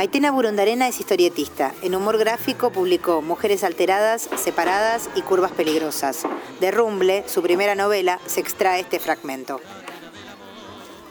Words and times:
Maitena 0.00 0.30
Burondarena 0.30 0.88
es 0.88 0.98
historietista. 0.98 1.74
En 1.82 1.94
humor 1.94 2.16
gráfico 2.16 2.72
publicó 2.72 3.20
Mujeres 3.20 3.64
alteradas, 3.64 4.30
separadas 4.42 5.10
y 5.14 5.20
curvas 5.20 5.52
peligrosas. 5.52 6.22
De 6.58 6.70
Rumble, 6.70 7.24
su 7.28 7.42
primera 7.42 7.74
novela, 7.74 8.18
se 8.24 8.40
extrae 8.40 8.80
este 8.80 8.98
fragmento. 8.98 9.60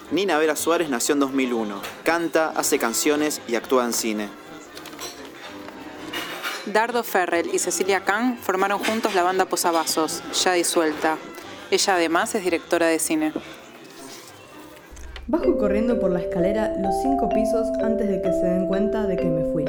Nina 0.09 0.39
Vera 0.39 0.55
Suárez 0.55 0.89
nació 0.89 1.13
en 1.13 1.19
2001. 1.19 1.79
Canta, 2.03 2.51
hace 2.55 2.79
canciones 2.79 3.41
y 3.47 3.53
actúa 3.53 3.85
en 3.85 3.93
cine. 3.93 4.27
Dardo 6.65 7.03
Ferrell 7.03 7.53
y 7.53 7.59
Cecilia 7.59 8.03
Kahn 8.03 8.39
formaron 8.39 8.79
juntos 8.79 9.13
la 9.13 9.21
banda 9.21 9.45
Posavasos, 9.45 10.23
ya 10.33 10.53
disuelta. 10.53 11.19
Ella 11.69 11.93
además 11.93 12.33
es 12.33 12.43
directora 12.43 12.87
de 12.87 12.97
cine. 12.97 13.33
Bajo 15.31 15.59
corriendo 15.59 15.99
por 15.99 16.09
la 16.09 16.21
escalera 16.21 16.73
los 16.79 17.03
cinco 17.03 17.29
pisos 17.29 17.67
antes 17.83 18.07
de 18.07 18.19
que 18.19 18.33
se 18.33 18.47
den 18.47 18.65
cuenta 18.65 19.05
de 19.05 19.15
que 19.15 19.29
me 19.29 19.45
fui. 19.51 19.63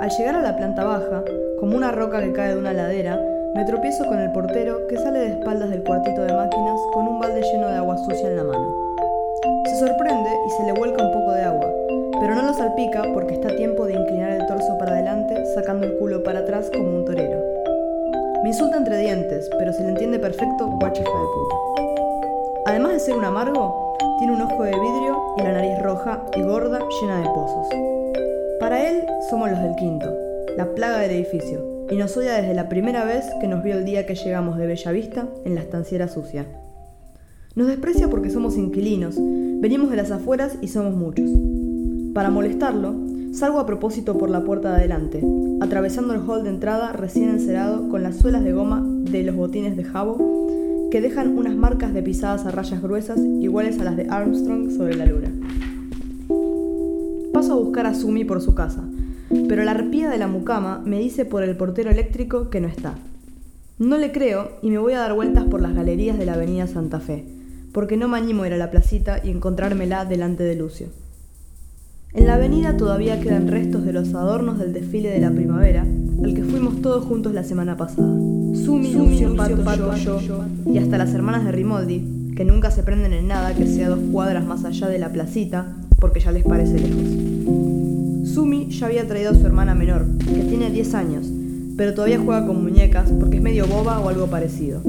Al 0.00 0.10
llegar 0.10 0.34
a 0.34 0.42
la 0.42 0.56
planta 0.56 0.82
baja, 0.82 1.22
como 1.60 1.76
una 1.76 1.92
roca 1.92 2.20
que 2.20 2.32
cae 2.32 2.54
de 2.54 2.58
una 2.58 2.72
ladera, 2.72 3.22
me 3.54 3.64
tropiezo 3.64 4.04
con 4.06 4.18
el 4.18 4.32
portero 4.32 4.84
que 4.88 4.96
sale 4.96 5.20
de 5.20 5.26
espaldas 5.28 5.70
del 5.70 5.84
cuartito 5.84 6.22
de 6.22 6.32
máquinas 6.32 6.80
con 6.92 7.06
un 7.06 7.20
balde 7.20 7.40
lleno 7.40 7.68
de 7.68 7.76
agua 7.76 7.98
sucia 7.98 8.26
en 8.26 8.34
la 8.34 8.42
mano. 8.42 8.66
Se 9.66 9.78
sorprende 9.78 10.30
y 10.48 10.50
se 10.50 10.64
le 10.64 10.72
vuelca 10.72 11.04
un 11.04 11.12
poco 11.12 11.30
de 11.34 11.42
agua, 11.42 11.72
pero 12.20 12.34
no 12.34 12.42
lo 12.42 12.52
salpica 12.52 13.04
porque 13.14 13.34
está 13.34 13.52
a 13.52 13.56
tiempo 13.56 13.86
de 13.86 13.92
inclinar 13.92 14.32
el 14.32 14.46
torso 14.48 14.76
para 14.76 14.94
adelante, 14.94 15.36
sacando 15.54 15.86
el 15.86 15.96
culo 15.98 16.24
para 16.24 16.40
atrás 16.40 16.68
como 16.74 16.96
un 16.96 17.04
torero. 17.04 17.40
Me 18.42 18.48
insulta 18.48 18.76
entre 18.76 18.98
dientes, 18.98 19.48
pero 19.56 19.72
se 19.72 19.84
le 19.84 19.90
entiende 19.90 20.18
perfecto 20.18 20.66
guacha 20.80 21.04
de 21.04 21.08
puta. 21.08 21.54
Además 22.66 22.94
de 22.94 22.98
ser 22.98 23.14
un 23.14 23.24
amargo, 23.24 23.87
tiene 24.18 24.34
un 24.34 24.42
ojo 24.42 24.64
de 24.64 24.72
vidrio 24.72 25.16
y 25.38 25.42
la 25.42 25.52
nariz 25.52 25.78
roja 25.80 26.24
y 26.36 26.42
gorda 26.42 26.80
llena 27.00 27.20
de 27.20 27.28
pozos. 27.28 27.68
Para 28.58 28.88
él 28.88 29.04
somos 29.30 29.48
los 29.48 29.62
del 29.62 29.76
quinto, 29.76 30.12
la 30.56 30.74
plaga 30.74 30.98
del 30.98 31.12
edificio, 31.12 31.86
y 31.88 31.96
nos 31.96 32.16
odia 32.16 32.34
desde 32.34 32.52
la 32.52 32.68
primera 32.68 33.04
vez 33.04 33.24
que 33.40 33.46
nos 33.46 33.62
vio 33.62 33.76
el 33.76 33.84
día 33.84 34.06
que 34.06 34.16
llegamos 34.16 34.58
de 34.58 34.66
Bellavista 34.66 35.28
en 35.44 35.54
la 35.54 35.60
estanciera 35.60 36.08
sucia. 36.08 36.46
Nos 37.54 37.68
desprecia 37.68 38.10
porque 38.10 38.30
somos 38.30 38.56
inquilinos, 38.56 39.14
venimos 39.16 39.90
de 39.90 39.96
las 39.96 40.10
afueras 40.10 40.58
y 40.60 40.68
somos 40.68 40.94
muchos. 40.94 41.30
Para 42.12 42.30
molestarlo, 42.30 42.96
salgo 43.32 43.60
a 43.60 43.66
propósito 43.66 44.18
por 44.18 44.30
la 44.30 44.42
puerta 44.42 44.70
de 44.70 44.78
adelante, 44.78 45.22
atravesando 45.60 46.12
el 46.12 46.28
hall 46.28 46.42
de 46.42 46.50
entrada 46.50 46.92
recién 46.92 47.30
encerado 47.30 47.88
con 47.88 48.02
las 48.02 48.16
suelas 48.16 48.42
de 48.42 48.52
goma 48.52 48.82
de 48.84 49.22
los 49.22 49.36
botines 49.36 49.76
de 49.76 49.84
jabo 49.84 50.37
que 50.90 51.00
dejan 51.00 51.36
unas 51.36 51.54
marcas 51.54 51.92
de 51.92 52.02
pisadas 52.02 52.46
a 52.46 52.50
rayas 52.50 52.80
gruesas 52.80 53.18
iguales 53.18 53.78
a 53.78 53.84
las 53.84 53.96
de 53.96 54.06
Armstrong 54.08 54.70
sobre 54.70 54.96
la 54.96 55.06
luna. 55.06 55.30
Paso 57.32 57.52
a 57.52 57.56
buscar 57.56 57.86
a 57.86 57.94
Sumi 57.94 58.24
por 58.24 58.40
su 58.40 58.54
casa, 58.54 58.84
pero 59.48 59.64
la 59.64 59.72
arpía 59.72 60.08
de 60.08 60.18
la 60.18 60.28
mucama 60.28 60.82
me 60.84 60.98
dice 60.98 61.24
por 61.24 61.42
el 61.42 61.56
portero 61.56 61.90
eléctrico 61.90 62.48
que 62.50 62.60
no 62.60 62.68
está. 62.68 62.94
No 63.78 63.96
le 63.96 64.12
creo 64.12 64.52
y 64.62 64.70
me 64.70 64.78
voy 64.78 64.94
a 64.94 65.00
dar 65.00 65.14
vueltas 65.14 65.44
por 65.44 65.60
las 65.60 65.74
galerías 65.74 66.18
de 66.18 66.26
la 66.26 66.34
avenida 66.34 66.66
Santa 66.66 67.00
Fe, 67.00 67.26
porque 67.72 67.96
no 67.96 68.08
me 68.08 68.18
animo 68.18 68.42
a 68.42 68.48
ir 68.48 68.54
a 68.54 68.58
la 68.58 68.70
placita 68.70 69.20
y 69.22 69.30
encontrármela 69.30 70.04
delante 70.04 70.42
de 70.42 70.56
Lucio. 70.56 70.88
En 72.14 72.26
la 72.26 72.34
avenida 72.34 72.76
todavía 72.76 73.20
quedan 73.20 73.48
restos 73.48 73.84
de 73.84 73.92
los 73.92 74.14
adornos 74.14 74.58
del 74.58 74.72
desfile 74.72 75.10
de 75.10 75.20
la 75.20 75.30
primavera, 75.30 75.86
al 76.24 76.34
que 76.34 76.42
fuimos 76.42 76.80
todos 76.80 77.04
juntos 77.04 77.34
la 77.34 77.44
semana 77.44 77.76
pasada. 77.76 78.37
Sumi, 78.54 78.92
Lucio, 78.92 79.34
Pato, 79.36 79.96
yo, 79.96 80.44
y 80.66 80.78
hasta 80.78 80.98
las 80.98 81.14
hermanas 81.14 81.44
de 81.44 81.52
Rimoldi, 81.52 82.34
que 82.36 82.44
nunca 82.44 82.70
se 82.70 82.82
prenden 82.82 83.12
en 83.12 83.28
nada 83.28 83.54
que 83.54 83.66
sea 83.66 83.88
dos 83.88 84.00
cuadras 84.12 84.44
más 84.44 84.64
allá 84.64 84.88
de 84.88 84.98
la 84.98 85.10
placita, 85.10 85.76
porque 85.98 86.20
ya 86.20 86.32
les 86.32 86.44
parece 86.44 86.78
lejos. 86.78 88.28
Sumi 88.32 88.68
ya 88.70 88.86
había 88.86 89.06
traído 89.06 89.30
a 89.30 89.34
su 89.34 89.44
hermana 89.46 89.74
menor, 89.74 90.06
que 90.18 90.44
tiene 90.44 90.70
10 90.70 90.94
años, 90.94 91.26
pero 91.76 91.94
todavía 91.94 92.18
juega 92.18 92.46
con 92.46 92.62
muñecas 92.62 93.10
porque 93.18 93.36
es 93.36 93.42
medio 93.42 93.66
boba 93.66 94.00
o 94.00 94.08
algo 94.08 94.26
parecido. 94.26 94.82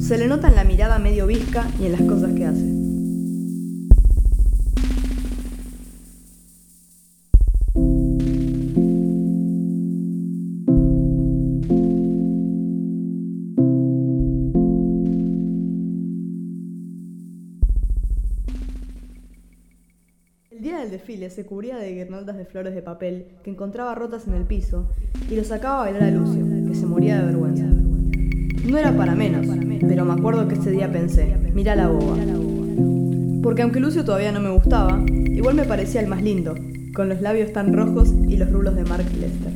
Se 0.00 0.18
le 0.18 0.28
nota 0.28 0.48
en 0.48 0.56
la 0.56 0.64
mirada 0.64 0.98
medio 0.98 1.26
visca 1.26 1.66
y 1.80 1.86
en 1.86 1.92
las 1.92 2.02
cosas 2.02 2.32
que 2.32 2.46
hace. 2.46 2.75
Desfile 20.84 21.30
se 21.30 21.46
cubría 21.46 21.76
de 21.78 21.94
guirnaldas 21.94 22.36
de 22.36 22.44
flores 22.44 22.74
de 22.74 22.82
papel 22.82 23.26
que 23.42 23.50
encontraba 23.50 23.94
rotas 23.94 24.26
en 24.26 24.34
el 24.34 24.44
piso 24.44 24.90
y 25.30 25.34
lo 25.34 25.42
sacaba 25.42 25.78
a 25.78 25.84
bailar 25.84 26.02
a 26.02 26.10
Lucio, 26.10 26.44
que 26.66 26.74
se 26.74 26.86
moría 26.86 27.18
de 27.18 27.26
vergüenza. 27.26 27.64
No 27.64 28.76
era 28.76 28.96
para 28.96 29.14
menos, 29.14 29.46
pero 29.80 30.04
me 30.04 30.12
acuerdo 30.12 30.46
que 30.46 30.54
ese 30.54 30.70
día 30.70 30.90
pensé, 30.90 31.34
mira 31.54 31.74
la 31.74 31.88
boba. 31.88 32.16
Porque 33.42 33.62
aunque 33.62 33.80
Lucio 33.80 34.04
todavía 34.04 34.32
no 34.32 34.40
me 34.40 34.50
gustaba, 34.50 35.02
igual 35.08 35.54
me 35.54 35.64
parecía 35.64 36.00
el 36.00 36.08
más 36.08 36.22
lindo, 36.22 36.54
con 36.94 37.08
los 37.08 37.20
labios 37.20 37.52
tan 37.52 37.72
rojos 37.72 38.12
y 38.28 38.36
los 38.36 38.50
rulos 38.50 38.74
de 38.76 38.84
Mark 38.84 39.06
Lester. 39.18 39.52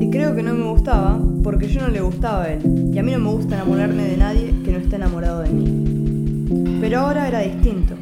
Y 0.00 0.10
creo 0.10 0.34
que 0.34 0.42
no 0.42 0.54
me 0.54 0.68
gustaba 0.70 1.20
porque 1.44 1.68
yo 1.68 1.82
no 1.82 1.88
le 1.88 2.00
gustaba 2.00 2.44
a 2.44 2.52
él, 2.52 2.90
y 2.92 2.98
a 2.98 3.02
mí 3.02 3.12
no 3.12 3.18
me 3.18 3.30
gusta 3.30 3.54
enamorarme 3.54 4.04
de 4.04 4.16
nadie 4.16 4.54
que 4.64 4.72
no 4.72 4.78
esté 4.78 4.96
enamorado 4.96 5.42
de 5.42 5.50
mí. 5.50 6.78
Pero 6.80 7.00
ahora 7.00 7.28
era 7.28 7.40
distinto. 7.40 7.94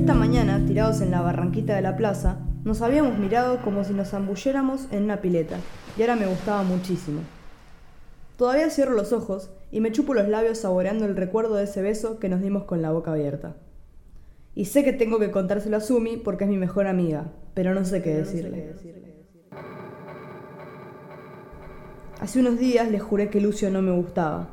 Esta 0.00 0.14
mañana, 0.14 0.64
tirados 0.66 1.02
en 1.02 1.10
la 1.10 1.20
barranquita 1.20 1.76
de 1.76 1.82
la 1.82 1.94
plaza, 1.94 2.38
nos 2.64 2.80
habíamos 2.80 3.18
mirado 3.18 3.60
como 3.60 3.84
si 3.84 3.92
nos 3.92 4.08
zambulléramos 4.08 4.88
en 4.92 5.04
una 5.04 5.20
pileta, 5.20 5.58
y 5.94 6.00
ahora 6.00 6.16
me 6.16 6.26
gustaba 6.26 6.62
muchísimo. 6.62 7.20
Todavía 8.38 8.70
cierro 8.70 8.94
los 8.94 9.12
ojos 9.12 9.50
y 9.70 9.80
me 9.80 9.92
chupo 9.92 10.14
los 10.14 10.26
labios 10.26 10.56
saboreando 10.56 11.04
el 11.04 11.16
recuerdo 11.16 11.54
de 11.56 11.64
ese 11.64 11.82
beso 11.82 12.18
que 12.18 12.30
nos 12.30 12.40
dimos 12.40 12.64
con 12.64 12.80
la 12.80 12.92
boca 12.92 13.12
abierta. 13.12 13.56
Y 14.54 14.64
sé 14.64 14.84
que 14.84 14.94
tengo 14.94 15.18
que 15.18 15.30
contárselo 15.30 15.76
a 15.76 15.80
Sumi 15.80 16.16
porque 16.16 16.44
es 16.44 16.50
mi 16.50 16.56
mejor 16.56 16.86
amiga, 16.86 17.32
pero 17.52 17.74
no 17.74 17.84
sé 17.84 18.00
qué 18.00 18.14
decirle. 18.14 18.72
Hace 22.20 22.40
unos 22.40 22.58
días 22.58 22.90
le 22.90 23.00
juré 23.00 23.28
que 23.28 23.42
Lucio 23.42 23.70
no 23.70 23.82
me 23.82 23.92
gustaba. 23.92 24.48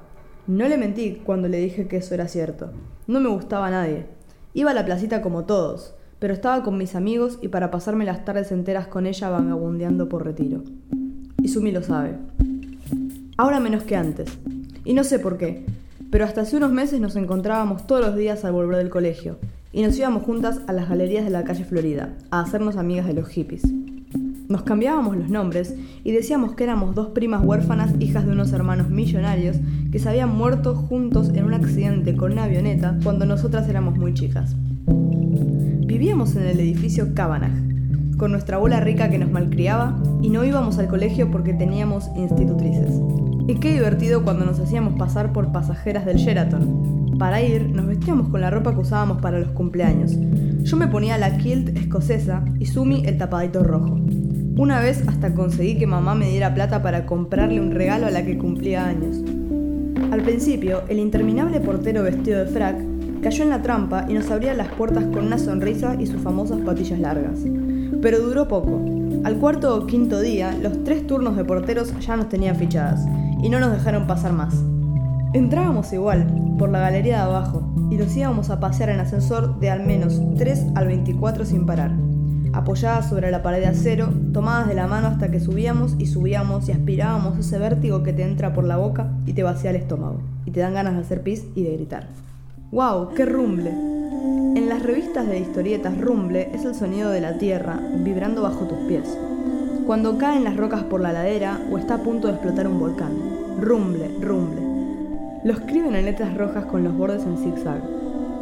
No 0.45 0.67
le 0.67 0.77
mentí 0.77 1.21
cuando 1.25 1.47
le 1.47 1.57
dije 1.57 1.87
que 1.87 1.97
eso 1.97 2.13
era 2.13 2.27
cierto. 2.27 2.73
No 3.07 3.21
me 3.21 3.29
gustaba 3.29 3.67
a 3.67 3.71
nadie. 3.71 4.16
Iba 4.57 4.72
a 4.72 4.73
la 4.73 4.85
placita 4.85 5.22
como 5.22 5.45
todos, 5.45 5.94
pero 6.18 6.34
estaba 6.34 6.63
con 6.63 6.79
mis 6.79 6.95
amigos 6.95 7.38
y 7.44 7.50
para 7.50 7.69
pasarme 7.69 8.06
las 8.06 8.25
tardes 8.25 8.51
enteras 8.51 8.88
con 8.88 9.06
ella 9.06 9.29
vagabundeando 9.29 10.09
por 10.09 10.25
retiro. 10.25 10.63
Y 11.40 11.50
Sumi 11.50 11.72
lo 11.72 11.84
sabe. 11.84 12.16
Ahora 13.38 13.59
menos 13.59 13.84
que 13.84 13.95
antes. 13.95 14.35
Y 14.84 14.95
no 14.95 15.03
sé 15.03 15.19
por 15.19 15.38
qué, 15.38 15.63
pero 16.09 16.25
hasta 16.25 16.41
hace 16.41 16.57
unos 16.57 16.72
meses 16.72 17.00
nos 17.00 17.16
encontrábamos 17.16 17.85
todos 17.85 18.03
los 18.03 18.16
días 18.16 18.45
al 18.45 18.53
volver 18.53 18.78
del 18.78 18.90
colegio 18.90 19.38
y 19.72 19.84
nos 19.84 19.95
íbamos 19.95 20.23
juntas 20.23 20.59
a 20.66 20.74
las 20.74 20.89
galerías 20.89 21.25
de 21.25 21.29
la 21.29 21.44
calle 21.44 21.63
Florida 21.63 22.16
a 22.31 22.39
hacernos 22.39 22.78
amigas 22.78 23.06
de 23.06 23.13
los 23.13 23.28
hippies. 23.28 23.62
Nos 24.49 24.61
cambiábamos 24.61 25.17
los 25.17 25.29
nombres 25.29 25.75
y 26.05 26.13
decíamos 26.13 26.53
que 26.53 26.63
éramos 26.63 26.95
dos 26.95 27.07
primas 27.09 27.43
huérfanas 27.43 27.93
hijas 27.99 28.25
de 28.25 28.31
unos 28.31 28.53
hermanos 28.53 28.89
millonarios 28.89 29.57
que 29.91 29.99
se 29.99 30.07
habían 30.07 30.33
muerto 30.37 30.73
juntos 30.73 31.31
en 31.35 31.43
un 31.43 31.53
accidente 31.53 32.15
con 32.15 32.31
una 32.31 32.45
avioneta 32.45 32.97
cuando 33.03 33.25
nosotras 33.25 33.67
éramos 33.67 33.97
muy 33.97 34.13
chicas. 34.13 34.55
Vivíamos 34.87 36.33
en 36.37 36.43
el 36.43 36.61
edificio 36.61 37.13
Cabanagh, 37.13 38.15
con 38.15 38.31
nuestra 38.31 38.55
abuela 38.55 38.79
rica 38.79 39.09
que 39.09 39.17
nos 39.17 39.31
malcriaba 39.31 40.01
y 40.21 40.29
no 40.29 40.45
íbamos 40.45 40.77
al 40.77 40.87
colegio 40.87 41.29
porque 41.29 41.53
teníamos 41.53 42.09
institutrices. 42.15 43.01
Y 43.49 43.55
qué 43.55 43.73
divertido 43.73 44.23
cuando 44.23 44.45
nos 44.45 44.61
hacíamos 44.61 44.97
pasar 44.97 45.33
por 45.33 45.51
pasajeras 45.51 46.05
del 46.05 46.17
Sheraton. 46.17 47.17
Para 47.19 47.41
ir, 47.41 47.69
nos 47.69 47.85
vestíamos 47.85 48.29
con 48.29 48.39
la 48.39 48.49
ropa 48.49 48.73
que 48.73 48.79
usábamos 48.79 49.21
para 49.21 49.39
los 49.39 49.49
cumpleaños. 49.49 50.15
Yo 50.63 50.77
me 50.77 50.87
ponía 50.87 51.17
la 51.17 51.37
kilt 51.37 51.75
escocesa 51.77 52.45
y 52.59 52.65
Sumi 52.65 53.05
el 53.05 53.17
tapadito 53.17 53.63
rojo. 53.63 54.00
Una 54.57 54.80
vez 54.80 55.04
hasta 55.07 55.36
conseguí 55.36 55.77
que 55.77 55.86
mamá 55.86 56.15
me 56.15 56.30
diera 56.30 56.51
plata 56.51 56.81
para 56.81 57.06
comprarle 57.06 57.62
un 57.62 57.69
regalo 57.69 58.07
a 58.07 58.09
la 58.09 58.25
que 58.25 58.39
cumplía 58.39 58.88
años. 58.88 59.18
Al 60.12 60.24
principio, 60.24 60.81
el 60.89 60.98
interminable 60.98 61.59
portero 61.59 62.01
vestido 62.01 62.44
de 62.44 62.48
frac 62.48 62.75
cayó 63.21 63.44
en 63.44 63.51
la 63.51 63.62
trampa 63.62 64.07
y 64.09 64.15
nos 64.15 64.31
abría 64.31 64.56
las 64.56 64.69
puertas 64.69 65.04
con 65.13 65.27
una 65.27 65.38
sonrisa 65.38 65.95
y 66.00 66.07
sus 66.07 66.19
famosas 66.24 66.59
patillas 66.62 66.98
largas. 66.98 67.38
Pero 68.01 68.18
duró 68.18 68.48
poco. 68.48 68.83
Al 69.25 69.38
cuarto 69.38 69.75
o 69.75 69.86
quinto 69.86 70.21
día, 70.21 70.57
los 70.60 70.83
tres 70.83 71.06
turnos 71.06 71.38
de 71.38 71.45
porteros 71.45 71.94
ya 72.00 72.18
nos 72.18 72.27
tenían 72.27 72.56
fichadas 72.56 73.06
y 73.44 73.50
no 73.50 73.60
nos 73.60 73.71
dejaron 73.71 74.07
pasar 74.07 74.33
más. 74.33 74.56
Entrábamos 75.33 75.94
igual, 75.94 76.25
por 76.57 76.69
la 76.69 76.80
galería 76.80 77.18
de 77.18 77.24
abajo, 77.24 77.71
y 77.92 77.98
nos 77.98 78.18
íbamos 78.18 78.50
a 78.50 78.60
pasear 78.60 78.89
en 78.89 79.01
ascensor 79.01 79.60
de 79.60 79.69
al 79.69 79.86
menos 79.86 80.19
3 80.36 80.65
al 80.74 80.88
24 80.88 81.45
sin 81.45 81.68
parar 81.68 82.06
apoyadas 82.57 83.07
sobre 83.07 83.31
la 83.31 83.44
pared 83.44 83.59
de 83.59 83.68
acero, 83.68 84.09
tomadas 84.33 84.68
de 84.68 84.74
la 84.74 84.88
mano 84.88 85.07
hasta 85.07 85.30
que 85.30 85.39
subíamos 85.39 85.95
y 86.00 86.07
subíamos 86.07 86.68
y 86.68 86.71
aspirábamos 86.71 87.38
ese 87.38 87.59
vértigo 87.59 88.04
que 88.04 88.13
te 88.13 88.24
entra 88.24 88.54
por 88.54 88.63
la 88.63 88.77
boca 88.77 89.12
y 89.25 89.33
te 89.33 89.44
vacía 89.44 89.69
el 89.69 89.75
estómago, 89.75 90.21
y 90.45 90.51
te 90.51 90.59
dan 90.59 90.74
ganas 90.74 90.95
de 90.95 91.01
hacer 91.01 91.21
pis 91.21 91.45
y 91.56 91.63
de 91.63 91.74
gritar. 91.74 92.07
¡Wow! 92.71 93.13
¡Qué 93.15 93.25
rumble! 93.25 93.69
En 93.69 94.69
las 94.69 94.81
revistas 94.81 95.27
de 95.27 95.39
historietas, 95.39 96.00
rumble 96.01 96.50
es 96.54 96.65
el 96.65 96.74
sonido 96.74 97.12
de 97.12 97.21
la 97.21 97.38
tierra 97.38 97.80
vibrando 98.04 98.42
bajo 98.42 98.65
tus 98.65 98.80
pies. 98.88 99.18
Cuando 99.86 100.18
caen 100.18 100.44
las 100.44 100.57
rocas 100.57 100.83
por 100.83 101.00
la 101.00 101.13
ladera 101.13 101.60
o 101.71 101.77
está 101.77 101.95
a 101.95 102.03
punto 102.03 102.27
de 102.27 102.33
explotar 102.33 102.68
un 102.68 102.80
volcán. 102.80 103.13
Rumble, 103.62 104.10
rumble. 104.19 104.62
Lo 105.44 105.53
escriben 105.53 105.95
en 105.95 106.06
letras 106.06 106.36
rojas 106.36 106.65
con 106.65 106.83
los 106.83 106.98
bordes 106.98 107.24
en 107.24 107.38
zigzag, 107.38 107.81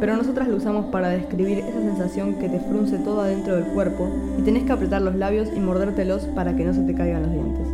pero 0.00 0.16
nosotras 0.16 0.48
lo 0.48 0.56
usamos 0.56 0.86
para 0.86 1.08
describir 1.08 1.58
esa 1.58 1.80
sensación 1.80 2.34
que 2.34 2.48
te 2.48 2.60
frunce 2.60 2.98
todo 2.98 3.22
adentro 3.22 3.56
del 3.56 3.64
cuerpo 3.66 4.08
y 4.38 4.42
tenés 4.42 4.64
que 4.64 4.72
apretar 4.72 5.02
los 5.02 5.14
labios 5.14 5.48
y 5.54 5.60
mordértelos 5.60 6.22
para 6.34 6.56
que 6.56 6.64
no 6.64 6.74
se 6.74 6.82
te 6.82 6.94
caigan 6.94 7.22
los 7.22 7.32
dientes. 7.32 7.66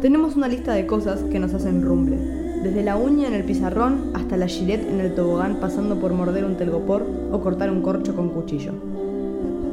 Tenemos 0.00 0.36
una 0.36 0.48
lista 0.48 0.74
de 0.74 0.86
cosas 0.86 1.20
que 1.22 1.40
nos 1.40 1.54
hacen 1.54 1.82
rumble, 1.82 2.18
desde 2.62 2.82
la 2.82 2.96
uña 2.96 3.28
en 3.28 3.34
el 3.34 3.44
pizarrón 3.44 4.10
hasta 4.14 4.36
la 4.36 4.46
gilet 4.46 4.88
en 4.88 5.00
el 5.00 5.14
tobogán 5.14 5.56
pasando 5.60 5.98
por 5.98 6.12
morder 6.12 6.44
un 6.44 6.56
telgopor 6.56 7.06
o 7.30 7.40
cortar 7.40 7.70
un 7.70 7.82
corcho 7.82 8.14
con 8.14 8.30
cuchillo. 8.30 8.72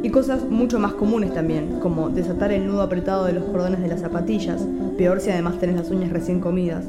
Y 0.03 0.09
cosas 0.09 0.49
mucho 0.49 0.79
más 0.79 0.93
comunes 0.93 1.33
también, 1.33 1.79
como 1.79 2.09
desatar 2.09 2.51
el 2.51 2.65
nudo 2.65 2.81
apretado 2.81 3.25
de 3.25 3.33
los 3.33 3.43
cordones 3.45 3.81
de 3.81 3.87
las 3.87 4.01
zapatillas, 4.01 4.65
peor 4.97 5.19
si 5.19 5.29
además 5.29 5.59
tenés 5.59 5.75
las 5.75 5.91
uñas 5.91 6.11
recién 6.11 6.39
comidas, 6.39 6.85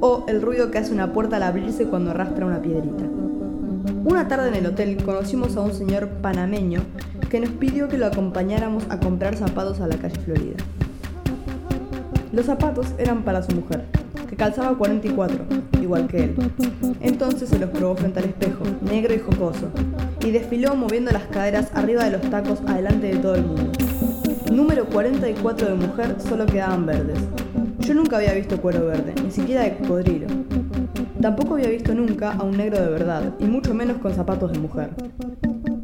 o 0.00 0.24
el 0.28 0.40
ruido 0.40 0.70
que 0.70 0.78
hace 0.78 0.92
una 0.92 1.12
puerta 1.12 1.36
al 1.36 1.42
abrirse 1.42 1.86
cuando 1.86 2.12
arrastra 2.12 2.46
una 2.46 2.62
piedrita. 2.62 3.04
Una 4.04 4.28
tarde 4.28 4.48
en 4.48 4.54
el 4.56 4.66
hotel 4.66 5.02
conocimos 5.02 5.56
a 5.56 5.62
un 5.62 5.72
señor 5.72 6.08
panameño 6.20 6.82
que 7.30 7.40
nos 7.40 7.48
pidió 7.48 7.88
que 7.88 7.96
lo 7.96 8.04
acompañáramos 8.04 8.84
a 8.90 9.00
comprar 9.00 9.34
zapatos 9.34 9.80
a 9.80 9.86
la 9.86 9.96
calle 9.96 10.20
Florida. 10.20 10.56
Los 12.30 12.44
zapatos 12.44 12.88
eran 12.98 13.22
para 13.22 13.42
su 13.42 13.52
mujer, 13.52 13.86
que 14.28 14.36
calzaba 14.36 14.76
44, 14.76 15.46
igual 15.80 16.06
que 16.06 16.24
él. 16.24 16.34
Entonces 17.00 17.48
se 17.48 17.58
los 17.58 17.70
probó 17.70 17.96
frente 17.96 18.18
al 18.18 18.26
espejo, 18.26 18.64
negro 18.82 19.14
y 19.14 19.20
jocoso, 19.20 19.70
y 20.22 20.32
desfiló 20.32 20.76
moviendo 20.76 21.10
las 21.10 21.24
caderas 21.24 21.70
arriba 21.72 22.04
de 22.04 22.10
los 22.10 22.28
tacos 22.28 22.60
adelante 22.66 23.06
de 23.06 23.16
todo 23.16 23.36
el 23.36 23.46
mundo. 23.46 23.72
Número 24.52 24.84
44 24.84 25.66
de 25.66 25.74
mujer 25.76 26.16
solo 26.28 26.44
quedaban 26.44 26.84
verdes. 26.84 27.18
Yo 27.78 27.94
nunca 27.94 28.18
había 28.18 28.34
visto 28.34 28.60
cuero 28.60 28.84
verde, 28.84 29.14
ni 29.24 29.30
siquiera 29.30 29.62
de 29.62 29.78
cocodrilo. 29.78 30.43
Tampoco 31.24 31.54
había 31.54 31.70
visto 31.70 31.94
nunca 31.94 32.32
a 32.32 32.42
un 32.42 32.54
negro 32.54 32.78
de 32.82 32.90
verdad, 32.90 33.32
y 33.38 33.46
mucho 33.46 33.72
menos 33.72 33.96
con 33.96 34.12
zapatos 34.12 34.52
de 34.52 34.58
mujer. 34.58 34.90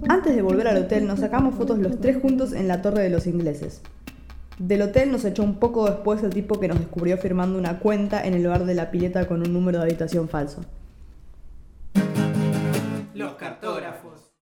Antes 0.06 0.37
de 0.37 0.42
volver 0.42 0.69
al 0.69 0.76
hotel 0.76 1.06
nos 1.06 1.20
sacamos 1.20 1.54
fotos 1.54 1.78
los 1.78 1.98
tres 1.98 2.19
juntos 2.20 2.52
en 2.52 2.69
la 2.69 2.82
Torre 2.82 3.04
de 3.04 3.08
los 3.08 3.26
Ingleses. 3.26 3.81
Del 4.58 4.82
hotel 4.82 5.10
nos 5.10 5.25
echó 5.25 5.42
un 5.42 5.54
poco 5.54 5.87
después 5.87 6.22
el 6.22 6.28
tipo 6.28 6.60
que 6.60 6.69
nos 6.69 6.78
descubrió 6.78 7.16
firmando 7.16 7.58
una 7.58 7.78
cuenta 7.78 8.22
en 8.22 8.34
el 8.34 8.46
bar 8.46 8.66
de 8.66 8.75
la 8.75 8.90
pileta 8.90 9.26
con 9.28 9.40
un 9.40 9.54
número 9.54 9.78
de 9.78 9.84
habitación 9.84 10.28
falso. 10.28 10.60